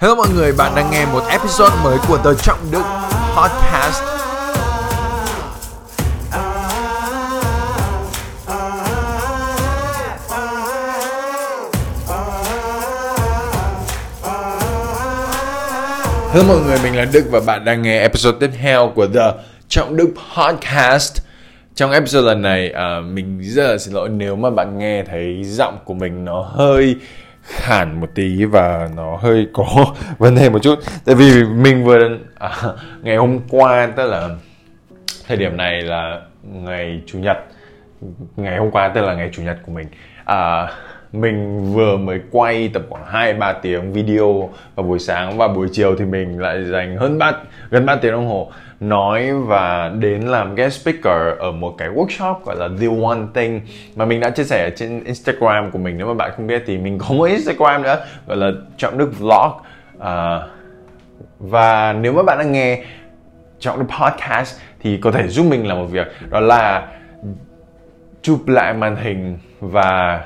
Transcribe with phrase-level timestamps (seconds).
[0.00, 2.82] Hello mọi người, bạn đang nghe một episode mới của The Trọng Đức
[3.36, 4.02] Podcast.
[16.32, 19.32] Hello mọi người, mình là Đức và bạn đang nghe episode tiếp theo của The
[19.68, 21.22] Trọng Đức Podcast.
[21.74, 25.44] Trong episode lần này, uh, mình rất là xin lỗi nếu mà bạn nghe thấy
[25.44, 26.96] giọng của mình nó hơi
[27.56, 29.64] hẳn một tí và nó hơi có
[30.18, 30.78] vấn đề một chút.
[31.04, 32.50] Tại vì mình vừa à,
[33.02, 34.28] ngày hôm qua tức là
[35.26, 37.38] thời điểm này là ngày chủ nhật.
[38.36, 39.86] Ngày hôm qua tức là ngày chủ nhật của mình.
[40.24, 40.68] À,
[41.12, 45.68] mình vừa mới quay tập khoảng 2 3 tiếng video vào buổi sáng và buổi
[45.72, 47.32] chiều thì mình lại dành hơn 3
[47.70, 52.34] gần 3 tiếng đồng hồ nói và đến làm guest speaker ở một cái workshop
[52.44, 53.60] gọi là The One Thing
[53.96, 55.98] mà mình đã chia sẻ ở trên Instagram của mình.
[55.98, 59.18] Nếu mà bạn không biết thì mình có một Instagram nữa gọi là Trọng Đức
[59.18, 59.52] Vlog.
[60.00, 60.40] À,
[61.38, 62.84] và nếu mà bạn đang nghe
[63.58, 66.86] Trọng Đức Podcast thì có thể giúp mình làm một việc đó là
[68.22, 70.24] chụp lại màn hình và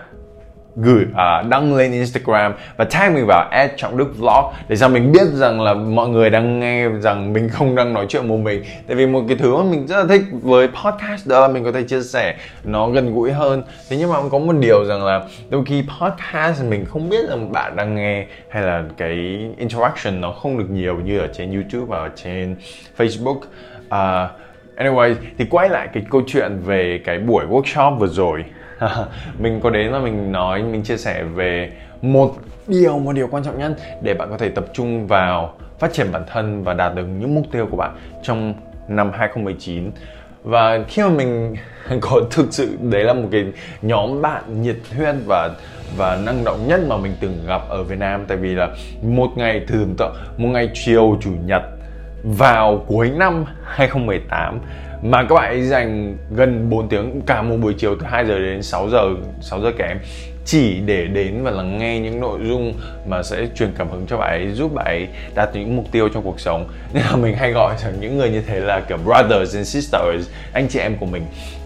[0.77, 5.13] gửi uh, đăng lên Instagram và tag mình vào trọng đức vlog để cho mình
[5.13, 8.65] biết rằng là mọi người đang nghe rằng mình không đang nói chuyện một mình.
[8.87, 11.65] Tại vì một cái thứ mà mình rất là thích với podcast đó là mình
[11.65, 13.63] có thể chia sẻ nó gần gũi hơn.
[13.91, 17.53] Thế nhưng mà có một điều rằng là đôi khi podcast mình không biết rằng
[17.53, 19.15] bạn đang nghe hay là cái
[19.59, 22.57] interaction nó không được nhiều như ở trên YouTube và ở trên
[22.99, 23.37] Facebook.
[23.37, 24.31] Uh,
[24.77, 28.45] anyway thì quay lại cái câu chuyện về cái buổi workshop vừa rồi.
[29.39, 32.35] mình có đến và mình nói, mình chia sẻ về một
[32.67, 36.13] điều một điều quan trọng nhất để bạn có thể tập trung vào phát triển
[36.13, 38.55] bản thân và đạt được những mục tiêu của bạn trong
[38.89, 39.91] năm 2019
[40.45, 41.57] và khi mà mình
[42.01, 43.45] có thực sự, đấy là một cái
[43.83, 45.51] nhóm bạn nhiệt huyết và
[45.97, 48.25] và năng động nhất mà mình từng gặp ở Việt Nam.
[48.29, 48.69] Tại vì là
[49.03, 51.63] một ngày thường tượng, một ngày chiều, chủ nhật
[52.25, 54.59] vào cuối năm 2018
[55.03, 58.39] mà các bạn ấy dành gần 4 tiếng, cả một buổi chiều từ 2 giờ
[58.39, 59.09] đến 6 giờ
[59.41, 59.99] 6 giờ kém,
[60.45, 62.75] chỉ để đến và lắng nghe những nội dung
[63.07, 66.09] mà sẽ truyền cảm hứng cho bạn ấy, giúp bạn ấy đạt những mục tiêu
[66.09, 66.69] trong cuộc sống.
[66.95, 70.29] Nên là mình hay gọi rằng những người như thế là kiểu brothers and sisters,
[70.53, 71.23] anh chị em của mình.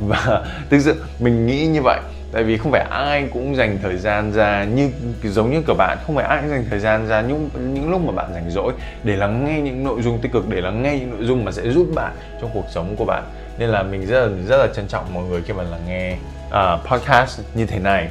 [0.08, 2.00] Và thực sự mình nghĩ như vậy
[2.36, 4.90] tại vì không phải ai cũng dành thời gian ra như
[5.22, 8.00] giống như các bạn không phải ai cũng dành thời gian ra những những lúc
[8.00, 8.72] mà bạn rảnh rỗi
[9.04, 11.52] để lắng nghe những nội dung tích cực để lắng nghe những nội dung mà
[11.52, 13.22] sẽ giúp bạn trong cuộc sống của bạn.
[13.58, 16.16] Nên là mình rất là rất là trân trọng mọi người khi mà lắng nghe
[16.48, 18.08] uh, podcast như thế này.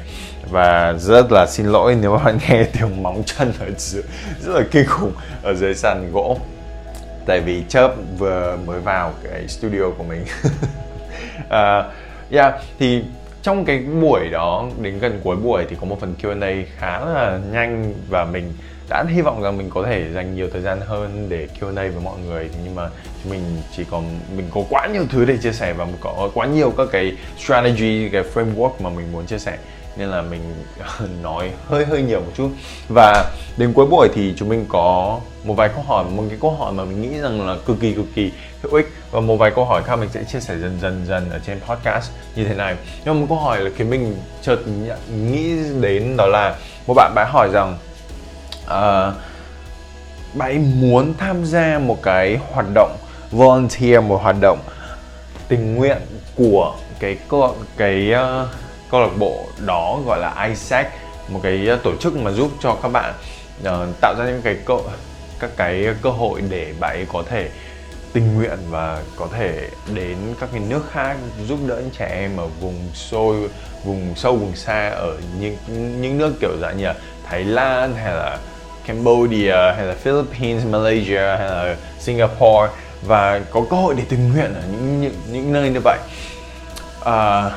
[0.50, 4.02] Và rất là xin lỗi nếu mà bạn nghe tiếng móng chân ở dưới,
[4.40, 5.12] rất là kinh khủng
[5.42, 6.38] ở dưới sàn gỗ.
[7.26, 10.24] Tại vì chớp vừa mới vào cái studio của mình.
[11.46, 11.92] Uh,
[12.30, 13.02] yeah thì
[13.46, 17.40] trong cái buổi đó, đến gần cuối buổi thì có một phần Q&A khá là
[17.52, 18.52] nhanh và mình
[18.88, 22.00] đã hy vọng rằng mình có thể dành nhiều thời gian hơn để Q&A với
[22.04, 22.50] mọi người.
[22.64, 22.88] Nhưng mà
[23.30, 23.40] mình
[23.76, 24.04] chỉ còn,
[24.36, 28.08] mình có quá nhiều thứ để chia sẻ và có quá nhiều các cái strategy,
[28.08, 29.56] cái framework mà mình muốn chia sẻ
[29.96, 30.40] nên là mình
[31.22, 32.50] nói hơi hơi nhiều một chút.
[32.88, 36.50] Và đến cuối buổi thì chúng mình có một vài câu hỏi một cái câu
[36.50, 38.92] hỏi mà mình nghĩ rằng là cực kỳ cực kỳ hữu ích.
[39.10, 41.60] Và một vài câu hỏi khác mình sẽ chia sẻ dần dần dần ở trên
[41.60, 42.76] podcast như thế này.
[43.04, 44.58] Nhưng mà một câu hỏi là khiến mình chợt
[45.26, 47.78] nghĩ đến đó là một bạn bạn hỏi rằng
[48.64, 49.14] uh,
[50.34, 52.96] bạn ấy muốn tham gia một cái hoạt động
[53.30, 54.58] volunteer một hoạt động
[55.48, 55.98] tình nguyện
[56.36, 57.16] của cái
[57.76, 58.48] cái uh,
[58.90, 60.92] câu lạc bộ đó gọi là ISAC
[61.28, 63.14] một cái ờ, tổ chức mà giúp cho các bạn
[63.62, 64.78] uh, tạo ra những cái cơ
[65.40, 67.50] các cái cơ hội để bạn ấy có thể
[68.12, 71.16] tình nguyện và có thể đến các cái nước khác
[71.48, 73.36] giúp đỡ những trẻ em ở vùng sôi
[73.84, 75.56] vùng sâu vùng xa ở những
[76.00, 76.94] những nước kiểu dạng như là
[77.24, 78.38] Thái Lan hay là
[78.86, 84.54] Cambodia hay là Philippines, Malaysia hay là Singapore và có cơ hội để tình nguyện
[84.54, 85.98] ở những những, những nơi như vậy.
[87.04, 87.50] À,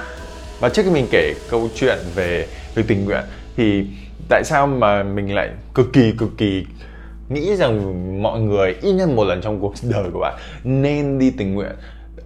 [0.59, 3.23] và trước khi mình kể câu chuyện về việc tình nguyện
[3.57, 3.85] thì
[4.29, 6.65] tại sao mà mình lại cực kỳ cực kỳ
[7.29, 10.33] nghĩ rằng mọi người ít nhất một lần trong cuộc đời của bạn
[10.63, 11.71] nên đi tình nguyện?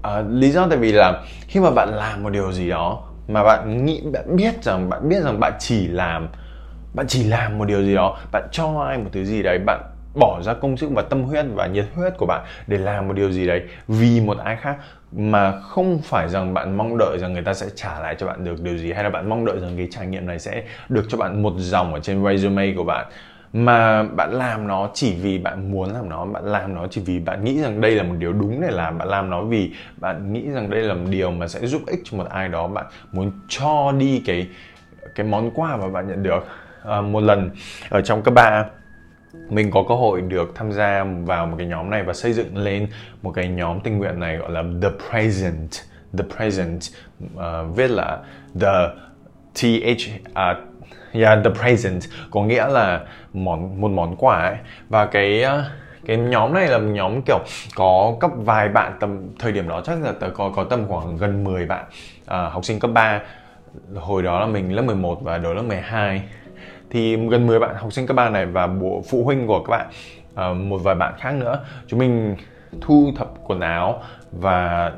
[0.01, 3.44] À, lý do tại vì là khi mà bạn làm một điều gì đó mà
[3.44, 6.27] bạn nghĩ bạn biết rằng bạn biết rằng bạn chỉ làm
[6.94, 9.81] bạn chỉ làm một điều gì đó bạn cho ai một thứ gì đấy bạn
[10.15, 13.13] bỏ ra công sức và tâm huyết và nhiệt huyết của bạn để làm một
[13.13, 14.77] điều gì đấy vì một ai khác
[15.12, 18.45] mà không phải rằng bạn mong đợi rằng người ta sẽ trả lại cho bạn
[18.45, 21.06] được điều gì hay là bạn mong đợi rằng cái trải nghiệm này sẽ được
[21.10, 23.06] cho bạn một dòng ở trên resume của bạn.
[23.54, 27.19] Mà bạn làm nó chỉ vì bạn muốn làm nó bạn làm nó chỉ vì
[27.19, 30.33] bạn nghĩ rằng đây là một điều đúng để làm bạn làm nó vì bạn
[30.33, 32.86] nghĩ rằng đây là một điều mà sẽ giúp ích cho một ai đó bạn
[33.12, 34.48] muốn cho đi cái
[35.15, 36.48] cái món quà mà bạn nhận được.
[36.83, 37.50] À, một lần
[37.89, 38.65] ở trong cấp ba
[39.50, 42.57] mình có cơ hội được tham gia vào một cái nhóm này và xây dựng
[42.57, 42.88] lên
[43.21, 45.69] một cái nhóm tình nguyện này gọi là The Present.
[46.18, 46.81] The Present
[47.35, 48.19] uh, viết là
[48.62, 48.88] The
[49.56, 49.91] TH
[50.30, 50.56] uh, à,
[51.12, 52.01] yeah, The Present
[52.31, 53.01] có nghĩa là
[53.33, 54.57] món một món quà ấy.
[54.89, 55.65] Và cái uh,
[56.06, 57.39] cái nhóm này là một nhóm kiểu
[57.75, 61.44] có cấp vài bạn tầm thời điểm đó chắc là có có tầm khoảng gần
[61.44, 61.86] 10 bạn
[62.21, 63.21] uh, học sinh cấp 3
[63.95, 66.24] hồi đó là mình lớp 11 và đó lớp 12
[66.94, 69.72] thì gần 10 bạn học sinh cấp 3 này và bộ phụ huynh của các
[69.72, 69.88] bạn
[70.36, 71.66] ờ, một vài bạn khác nữa.
[71.88, 72.36] Chúng mình
[72.81, 74.01] thu thập quần áo
[74.31, 74.92] và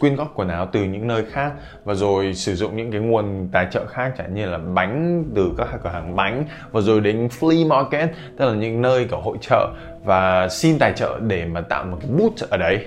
[0.00, 1.52] quyên góp quần áo từ những nơi khác
[1.84, 5.52] và rồi sử dụng những cái nguồn tài trợ khác, chẳng như là bánh từ
[5.58, 9.36] các cửa hàng bánh và rồi đến flea market, tức là những nơi có hội
[9.40, 9.68] trợ
[10.04, 12.86] và xin tài trợ để mà tạo một cái booth ở đấy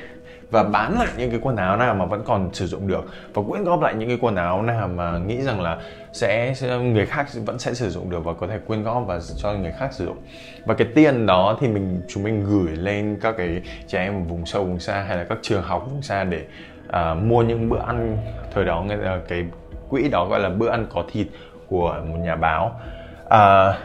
[0.51, 3.41] và bán lại những cái quần áo nào mà vẫn còn sử dụng được và
[3.47, 5.77] quyên góp lại những cái quần áo nào mà nghĩ rằng là
[6.13, 9.53] sẽ, người khác vẫn sẽ sử dụng được và có thể quyên góp và cho
[9.53, 10.17] người khác sử dụng.
[10.65, 14.45] Và cái tiền đó thì mình chúng mình gửi lên các cái trẻ em vùng
[14.45, 16.45] sâu vùng xa hay là các trường học vùng xa để
[16.87, 18.17] uh, mua những bữa ăn
[18.53, 18.85] thời đó
[19.27, 19.45] cái
[19.89, 21.27] quỹ đó gọi là bữa ăn có thịt
[21.67, 22.79] của một nhà báo.
[23.25, 23.75] Uh,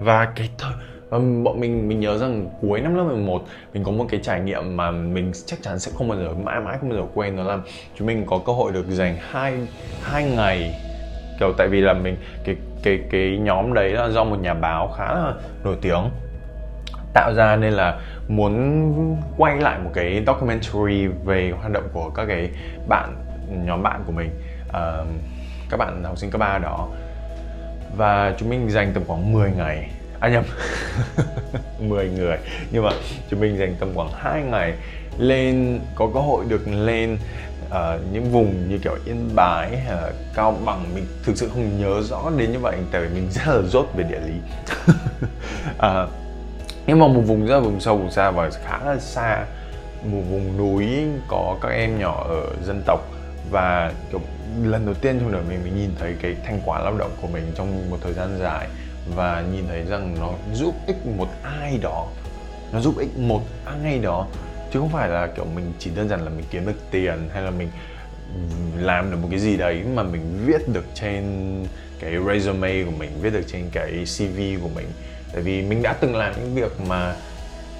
[0.00, 0.72] và cái thời
[1.10, 3.42] Vâng, bọn mình mình nhớ rằng cuối năm lớp 11
[3.74, 6.60] mình có một cái trải nghiệm mà mình chắc chắn sẽ không bao giờ mãi
[6.60, 7.58] mãi không bao giờ quên đó là
[7.98, 9.54] chúng mình có cơ hội được dành hai
[10.02, 10.74] hai ngày.
[11.40, 14.94] Kiểu tại vì là mình cái cái cái nhóm đấy là do một nhà báo
[14.96, 15.34] khá là
[15.64, 16.10] nổi tiếng
[17.14, 22.26] tạo ra nên là muốn quay lại một cái documentary về hoạt động của các
[22.26, 22.50] cái
[22.88, 23.14] bạn
[23.64, 24.30] nhóm bạn của mình
[24.68, 25.06] uh,
[25.70, 26.88] các bạn học sinh cấp 3 đó.
[27.96, 29.90] Và chúng mình dành tầm khoảng 10 ngày
[30.20, 30.44] à nhầm
[31.78, 32.38] 10 người.
[32.70, 32.90] Nhưng mà
[33.30, 34.74] chúng mình dành tầm khoảng 2 ngày
[35.18, 37.18] lên có cơ hội được lên
[37.66, 40.84] uh, những vùng như kiểu yên bái là cao bằng.
[40.94, 43.86] Mình thực sự không nhớ rõ đến như vậy tại vì mình rất là dốt
[43.96, 44.34] về địa lý.
[45.76, 46.10] Uh,
[46.86, 49.44] nhưng mà một vùng rất là vùng sâu vùng xa và khá là xa.
[50.04, 50.86] Một vùng núi
[51.28, 53.00] có các em nhỏ ở dân tộc
[53.50, 54.20] và kiểu
[54.62, 57.28] lần đầu tiên trong đời mình mình nhìn thấy cái thành quả lao động của
[57.28, 58.68] mình trong một thời gian dài
[59.06, 62.06] và nhìn thấy rằng nó giúp ích một ai đó.
[62.72, 64.26] Nó giúp ích một ai đó.
[64.72, 67.42] Chứ không phải là kiểu mình chỉ đơn giản là mình kiếm được tiền hay
[67.42, 67.68] là mình
[68.76, 71.24] làm được một cái gì đấy mà mình viết được trên
[72.00, 74.86] cái resume của mình, viết được trên cái cv của mình.
[75.32, 77.14] Tại vì mình đã từng làm những việc mà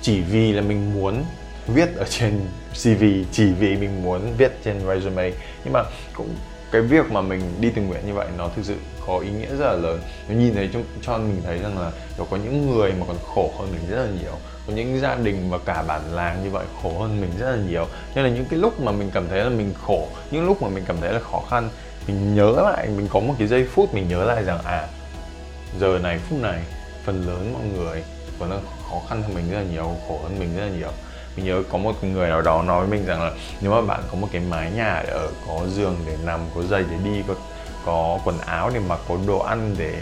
[0.02, 1.24] chỉ vì là mình muốn
[1.66, 2.40] viết ở trên
[2.72, 5.30] cv chỉ vì mình muốn viết trên resume.
[5.64, 5.82] Nhưng mà
[6.14, 6.34] cũng
[6.72, 8.74] cái việc mà mình đi tình nguyện như vậy nó thực sự
[9.06, 10.00] có ý nghĩa rất là lớn.
[10.28, 11.92] Nó nhìn thấy cho, cho mình thấy rằng là
[12.30, 14.32] có những người mà còn khổ hơn mình rất là nhiều
[14.66, 17.56] có những gia đình và cả bản làng như vậy khổ hơn mình rất là
[17.68, 17.86] nhiều.
[18.14, 20.68] Nên là những cái lúc mà mình cảm thấy là mình khổ những lúc mà
[20.68, 21.68] mình cảm thấy là khó khăn
[22.06, 24.88] mình nhớ lại mình có một cái giây phút mình nhớ lại rằng à
[25.80, 26.62] giờ này phút này
[27.04, 28.02] phần lớn mọi người
[28.38, 30.90] còn đang khó khăn hơn mình rất là nhiều khổ hơn mình rất là nhiều
[31.36, 33.30] mình nhớ có một người nào đó nói với mình rằng là
[33.60, 36.62] nếu mà bạn có một cái mái nhà để ở, có giường để nằm, có
[36.62, 37.34] giày để đi, có
[37.84, 39.94] có quần áo để mặc, có đồ ăn để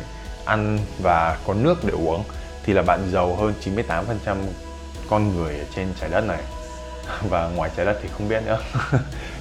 [0.45, 2.25] ăn và có nước để uống,
[2.65, 4.37] thì là bạn giàu hơn 98%
[5.11, 6.41] con người trên trái đất này.
[7.29, 8.59] Và ngoài trái đất thì không biết nữa.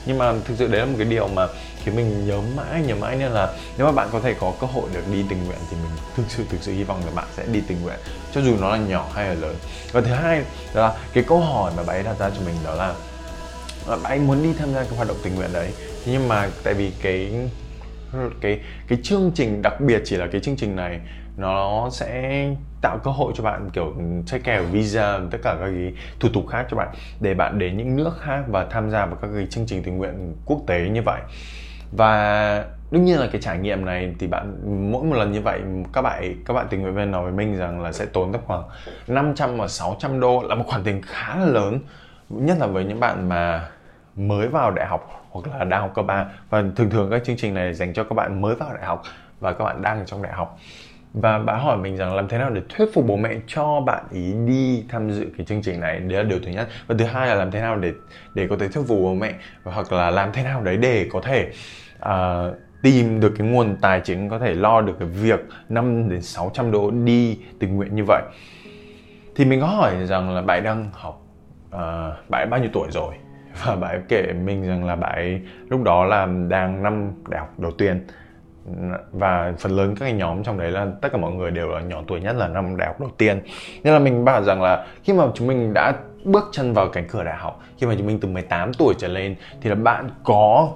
[0.07, 1.47] nhưng mà thực sự đấy là một cái điều mà
[1.83, 4.67] khiến mình nhớ mãi nhớ mãi nên là nếu mà bạn có thể có cơ
[4.67, 7.27] hội được đi tình nguyện thì mình thực sự thực sự hy vọng là bạn
[7.37, 7.99] sẽ đi tình nguyện,
[8.33, 9.55] cho dù nó là nhỏ hay là lớn.
[9.91, 10.43] Và thứ hai
[10.73, 12.93] đó là cái câu hỏi mà bạn ấy đặt ra cho mình đó là
[13.85, 15.71] ờ, bạn ấy muốn đi tham gia cái hoạt động tình nguyện đấy?
[16.05, 17.31] Nhưng mà tại vì cái
[18.41, 20.99] cái cái chương trình đặc biệt chỉ là cái chương trình này
[21.37, 22.45] nó sẽ
[22.81, 23.93] tạo cơ hội cho bạn, kiểu
[24.25, 26.87] check kèo visa, tất cả các cái thủ tục khác cho bạn,
[27.19, 29.97] để bạn đến những nước khác và tham gia vào các cái chương trình tình
[29.97, 31.21] nguyện quốc tế như vậy.
[31.91, 34.55] Và đương nhiên là cái trải nghiệm này thì bạn,
[34.91, 35.61] mỗi một lần như vậy,
[35.93, 38.41] các bạn các bạn tình nguyện viên nói với mình rằng là sẽ tốn tầm
[38.45, 38.63] khoảng
[39.07, 41.79] 500 và 600 đô, là một khoản tiền khá là lớn,
[42.29, 43.69] nhất là với những bạn mà
[44.15, 47.37] mới vào đại học hoặc là đang học cấp 3 và thường thường các chương
[47.37, 49.03] trình này dành cho các bạn mới vào đại học
[49.39, 50.57] và các bạn đang ở trong đại học
[51.13, 54.03] và bà hỏi mình rằng làm thế nào để thuyết phục bố mẹ cho bạn
[54.11, 55.99] ý đi tham dự cái chương trình này?
[55.99, 56.67] Đấy là điều thứ nhất.
[56.87, 57.93] Và thứ hai là làm thế nào để
[58.33, 59.33] để có thể thuyết phục bố mẹ?
[59.63, 61.51] Hoặc là làm thế nào đấy để có thể
[61.99, 66.21] uh, tìm được cái nguồn tài chính có thể lo được cái việc 5 đến
[66.21, 68.21] 600 đô đi tình nguyện như vậy?
[69.35, 71.21] Thì mình có hỏi rằng là bạn đang học
[71.71, 73.13] à, uh, bạn bao nhiêu tuổi rồi?
[73.65, 77.71] Và bạn kể mình rằng là bạn lúc đó là đang năm đại học đầu
[77.71, 78.07] tiên
[79.11, 81.79] và phần lớn các cái nhóm trong đấy là tất cả mọi người đều là
[81.79, 83.41] nhỏ tuổi nhất là năm đại học đầu tiên.
[83.83, 85.93] Nên là mình bảo rằng là khi mà chúng mình đã
[86.23, 89.07] bước chân vào cánh cửa đại học, khi mà chúng mình từ 18 tuổi trở
[89.07, 90.71] lên, thì là bạn có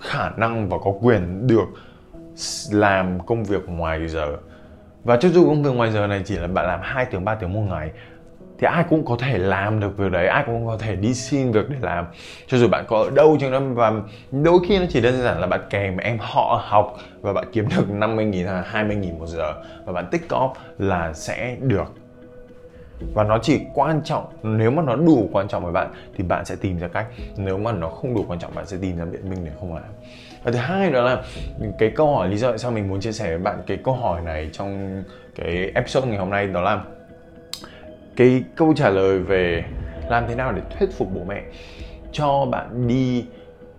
[0.00, 1.66] khả năng và có quyền được
[2.72, 4.36] làm công việc ngoài giờ.
[5.04, 7.34] Và cho dù công việc ngoài giờ này chỉ là bạn làm 2 tiếng 3
[7.34, 7.90] tiếng một ngày
[8.62, 11.52] thì ai cũng có thể làm được việc đấy, ai cũng có thể đi xin
[11.52, 12.06] việc để làm.
[12.46, 13.92] Cho dù bạn có ở đâu chăng nữa, và
[14.30, 17.68] đôi khi nó chỉ đơn giản là bạn kèm em họ học và bạn kiếm
[17.76, 19.54] được 50 nghìn hay 20 nghìn một giờ
[19.84, 21.92] và bạn tích cóp là sẽ được.
[23.14, 26.44] Và nó chỉ quan trọng, nếu mà nó đủ quan trọng với bạn thì bạn
[26.44, 27.06] sẽ tìm ra cách.
[27.36, 29.74] Nếu mà nó không đủ quan trọng, bạn sẽ tìm ra biện minh để không
[29.74, 29.84] làm.
[30.44, 31.22] Và thứ hai đó là
[31.78, 33.94] cái câu hỏi lý do tại sao mình muốn chia sẻ với bạn cái câu
[33.94, 35.02] hỏi này trong
[35.34, 36.82] cái episode ngày hôm nay đó là
[38.16, 39.64] cái câu trả lời về
[40.08, 41.42] làm thế nào để thuyết phục bố mẹ
[42.12, 43.26] cho bạn đi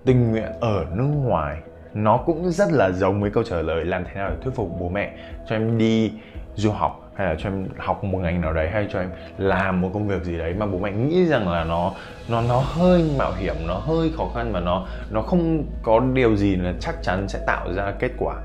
[0.06, 1.58] tình nguyện ở nước ngoài,
[1.94, 4.70] nó cũng rất là giống với câu trả lời làm thế nào để thuyết phục
[4.80, 5.12] bố mẹ
[5.48, 6.12] cho em đi
[6.56, 9.82] du học hay là cho em học một ngành nào đấy hay cho em làm
[9.82, 11.94] một công việc gì đấy mà bố mẹ nghĩ rằng là nó
[12.30, 16.36] nó nó hơi mạo hiểm, nó hơi khó khăn và nó nó không có điều
[16.36, 18.36] gì là chắc chắn sẽ tạo ra kết quả.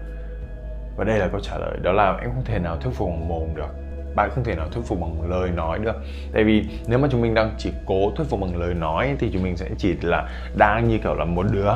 [0.97, 3.55] Và đây là câu trả lời, đó là em không thể nào thuyết phục mồm
[3.55, 3.78] được
[4.19, 5.97] bạn không thể nào thuyết phục bằng lời nói được.
[6.33, 9.31] Tại vì nếu mà chúng mình đang chỉ cố thuyết phục bằng lời nói thì
[9.33, 11.71] chúng mình sẽ chỉ là đang như kiểu là một đứa,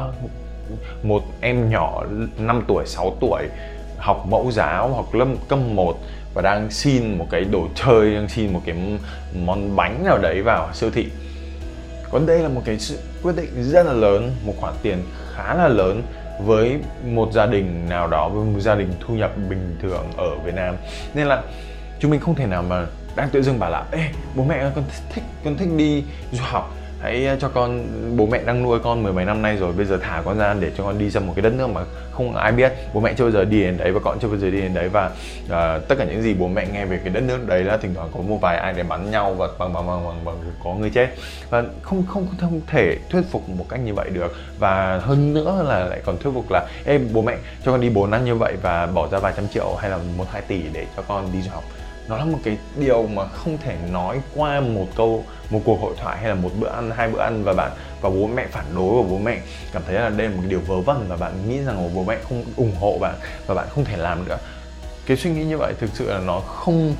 [1.02, 2.02] một em nhỏ
[2.38, 3.42] 5 tuổi 6 tuổi,
[3.98, 5.96] học mẫu giáo hoặc lớp cấp 1
[6.34, 8.76] và đang xin một cái đồ chơi, đang xin một cái
[9.44, 11.06] món bánh nào đấy vào siêu thị.
[12.10, 14.98] Còn đây là một cái sự quyết định rất là lớn, một khoản tiền
[15.34, 16.02] khá là lớn
[16.44, 20.38] với một gia đình nào đó, với một gia đình thu nhập bình thường ở
[20.44, 20.74] Việt Nam.
[21.14, 21.42] Nên là
[22.02, 24.84] chúng mình không thể nào mà đang tự dưng bảo là ê bố mẹ con
[25.14, 26.74] thích con thích đi du học.
[27.00, 29.98] Hãy cho con bố mẹ đang nuôi con mười mấy năm nay rồi bây giờ
[30.02, 31.80] thả con ra để cho con đi ra một cái đất nước mà
[32.12, 32.72] không ai biết.
[32.94, 34.74] Bố mẹ chưa bao giờ đi đến đấy và con chưa bao giờ đi đến
[34.74, 35.10] đấy và
[35.44, 37.94] uh, tất cả những gì bố mẹ nghe về cái đất nước đấy là thỉnh
[37.94, 40.74] thoảng có một vài ai để bắn nhau và bằng bằng bằng bằng, bằng có
[40.74, 41.08] người chết.
[41.50, 44.36] Và không không không thể thuyết phục một cách như vậy được.
[44.58, 47.88] Và hơn nữa là lại còn thuyết phục là em bố mẹ cho con đi
[47.90, 50.62] 4 năm như vậy và bỏ ra vài trăm triệu hay là một hai tỷ
[50.72, 51.64] để cho con đi du học
[52.08, 55.94] nó là một cái điều mà không thể nói qua một câu, một cuộc hội
[55.98, 58.64] thoại hay là một bữa ăn, hai bữa ăn và bạn và bố mẹ phản
[58.74, 59.40] đối và bố mẹ
[59.72, 61.90] cảm thấy là đây là một cái điều vớ vẩn và bạn nghĩ rằng là
[61.94, 63.14] bố mẹ không ủng hộ bạn
[63.46, 64.38] và bạn không thể làm nữa
[65.06, 66.94] cái suy nghĩ như vậy thực sự là nó không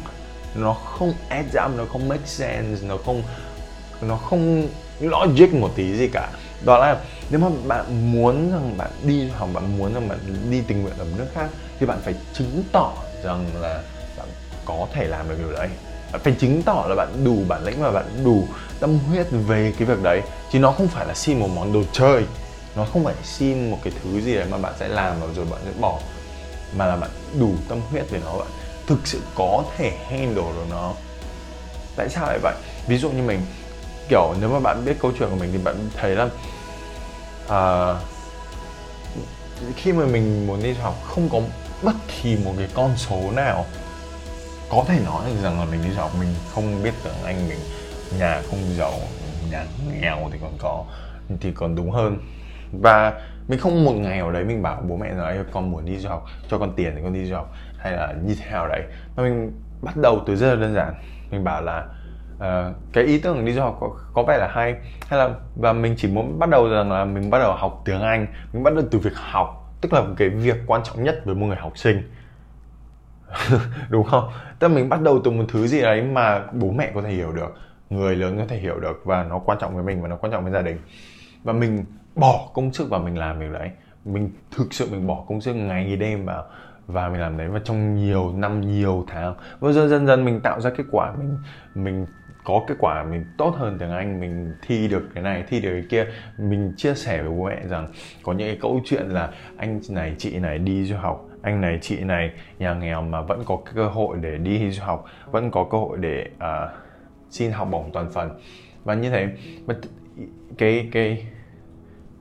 [0.55, 3.23] nó không add up, nó không make sense, nó không
[4.01, 4.69] nó không
[5.01, 6.29] logic một tí gì cả.
[6.65, 10.19] Đó là nếu mà bạn muốn rằng bạn đi hoặc bạn muốn rằng bạn
[10.51, 11.49] đi tình nguyện ở một nước khác
[11.81, 12.93] thì bạn phải chứng tỏ
[13.25, 13.83] rằng là
[14.65, 15.69] có thể làm được điều đấy.
[16.13, 18.49] Phải chứng tỏ là bạn đủ bản lĩnh và bạn đủ
[18.81, 20.21] tâm huyết về cái việc đấy.
[20.53, 22.25] Chứ nó không phải là xin một món đồ chơi.
[22.77, 25.47] Nó không phải xin một cái thứ gì đấy mà bạn sẽ làm và rồi
[25.51, 25.99] bạn sẽ bỏ.
[26.77, 28.49] Mà là bạn đủ tâm huyết về nó bạn
[28.87, 30.93] thực sự có thể handle được nó.
[31.97, 32.55] Tại sao lại vậy?
[32.87, 33.41] Ví dụ như mình
[34.09, 36.29] kiểu nếu mà bạn biết câu chuyện của mình thì bạn thấy là
[37.47, 37.97] uh,
[39.77, 41.41] khi mà mình muốn đi học không có
[41.83, 43.67] bất kỳ một cái con số nào
[44.73, 47.59] có thể nói được rằng là mình đi học mình không biết tiếng anh mình
[48.19, 48.93] nhà không giàu
[49.51, 49.65] nhà
[50.01, 50.85] nghèo thì còn có
[51.41, 52.19] thì còn đúng hơn.
[52.83, 53.13] Và
[53.49, 56.09] mình không một ngày ở đấy mình bảo bố mẹ rằng con muốn đi du
[56.09, 58.83] học cho con tiền thì con đi du học hay là như thế nào đấy.
[59.17, 59.53] Mà mình
[59.83, 60.95] bắt đầu từ rất là đơn giản.
[61.31, 61.85] Mình bảo là
[62.37, 64.75] uh, cái ý tưởng đi du học có, có vẻ là hay.
[65.09, 68.03] Hay là và mình chỉ muốn bắt đầu rằng là mình bắt đầu học tiếng
[68.03, 68.27] anh.
[68.53, 71.47] Mình bắt đầu từ việc học tức là cái việc quan trọng nhất với một
[71.47, 72.03] người học sinh.
[73.91, 74.31] đúng không?
[74.59, 77.11] Tức là mình bắt đầu từ một thứ gì đấy mà bố mẹ có thể
[77.11, 77.55] hiểu được,
[77.91, 80.33] người lớn có thể hiểu được và nó quan trọng với mình và nó quan
[80.33, 80.79] trọng với gia đình.
[81.45, 81.85] Và mình
[82.15, 83.71] bỏ công sức vào mình làm việc đấy.
[84.05, 86.45] Mình thực sự mình bỏ công sức ngày đêm vào
[86.87, 90.41] và mình làm đấy và trong nhiều năm, nhiều tháng, và dần dần dần mình
[90.41, 91.39] tạo ra kết quả mình
[91.75, 92.07] mình
[92.45, 95.71] có kết quả mình tốt hơn tiếng Anh, mình thi được cái này, thi được
[95.73, 96.07] cái kia.
[96.39, 100.15] Mình chia sẻ với bố mẹ rằng có những cái câu chuyện là anh này,
[100.19, 103.89] chị này đi du học anh này chị này nhà nghèo mà vẫn có cơ
[103.89, 106.71] hội để đi du học vẫn có cơ hội để uh,
[107.31, 108.31] xin học bổng toàn phần.
[108.85, 109.29] Và như thế
[110.59, 111.27] cái cái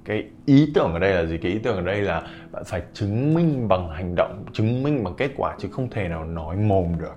[0.06, 1.38] cái ý tưởng ở đây là gì?
[1.38, 5.04] Cái ý tưởng ở đây là bạn phải chứng minh bằng hành động chứng minh
[5.04, 7.16] bằng kết quả chứ không thể nào nói mồm được.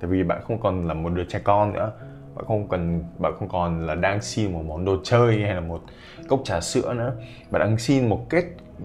[0.00, 1.92] Tại vì bạn không còn là một đứa trẻ con nữa.
[2.34, 5.60] Bạn không cần bạn không còn là đang xin một món đồ chơi hay là
[5.60, 5.82] một
[6.28, 7.12] cốc trà sữa nữa.
[7.50, 8.44] Bạn đang xin một kết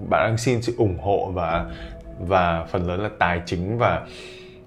[0.09, 1.71] bạn đang xin sự ủng hộ và
[2.27, 4.07] và phần lớn là tài chính và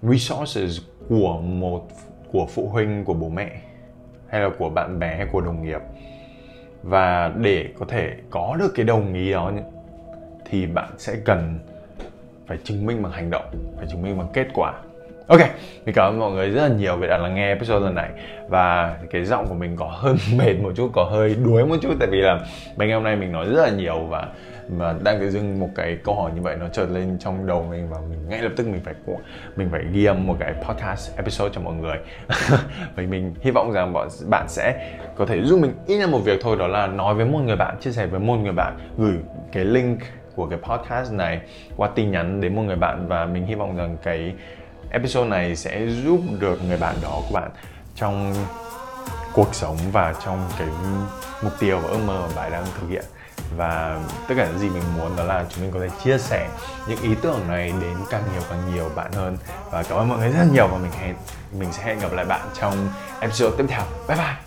[0.03, 1.89] resources của một
[2.33, 3.51] của phụ huynh của bố mẹ
[4.29, 5.81] hay là của bạn bè hay của đồng nghiệp.
[6.83, 9.53] Và để có thể có được cái đồng ý đó
[10.51, 11.59] thì bạn sẽ cần
[12.47, 14.73] phải chứng minh bằng hành động phải chứng minh bằng kết quả.
[15.27, 15.41] Ok,
[15.85, 18.11] mình cảm ơn mọi người rất là nhiều vì đã lắng nghe episode lần này.
[18.49, 21.95] Và cái giọng của mình có hơi mệt một chút, có hơi đuối một chút
[21.99, 22.41] Tại vì là
[22.77, 24.29] mấy ngày hôm nay mình nói rất là nhiều và
[24.69, 27.67] mà đang tự dưng một cái câu hỏi như vậy nó trượt lên trong đầu
[27.71, 28.95] mình và mình ngay lập tức mình phải
[29.57, 31.97] mình phải ghi âm một cái podcast episode cho mọi người.
[32.97, 36.19] Vì mình hy vọng rằng bọn bạn sẽ có thể giúp mình ít nhất một
[36.19, 38.79] việc thôi, đó là nói với một người bạn, chia sẻ với một người bạn,
[38.99, 39.17] gửi
[39.53, 39.99] cái link
[40.35, 41.41] của cái podcast này
[41.77, 43.09] qua tin nhắn đến một người bạn.
[43.09, 44.35] Và mình hy vọng rằng cái
[44.91, 47.51] episode này sẽ giúp được người bạn đó của bạn
[47.95, 48.35] trong
[49.35, 50.69] cuộc sống và trong cái
[51.43, 53.05] mục tiêu và ước mơ mà bạn đang thực hiện
[53.57, 56.49] và tất cả những gì mình muốn đó là chúng mình có thể chia sẻ
[56.89, 59.37] những ý tưởng này đến càng nhiều càng nhiều bạn hơn.
[59.71, 61.15] Và cảm ơn mọi người rất nhiều và mình hẹn,
[61.59, 62.89] mình sẽ hẹn gặp lại bạn trong
[63.21, 63.83] episode tiếp theo.
[64.09, 64.44] Bye bye!